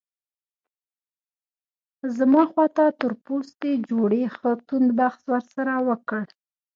زما 2.17 2.43
خواته 2.51 2.85
تور 2.99 3.13
پوستي 3.23 3.71
جوړې 3.89 4.23
ښه 4.35 4.51
توند 4.67 4.89
بحث 4.99 5.21
ورسره 5.31 5.73
وکړ. 5.87 6.23